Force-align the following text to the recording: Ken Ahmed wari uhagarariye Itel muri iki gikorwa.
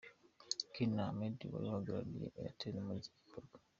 Ken 0.73 0.93
Ahmed 1.05 1.37
wari 1.51 1.65
uhagarariye 1.69 2.27
Itel 2.51 2.75
muri 2.85 2.99
iki 3.01 3.11
gikorwa. 3.17 3.55